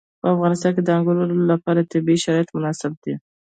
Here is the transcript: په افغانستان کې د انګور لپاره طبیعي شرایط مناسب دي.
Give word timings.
په 0.21 0.27
افغانستان 0.35 0.71
کې 0.75 0.81
د 0.83 0.89
انګور 0.97 1.17
لپاره 1.51 1.87
طبیعي 1.91 2.19
شرایط 2.25 2.49
مناسب 2.57 2.91
دي. 3.03 3.13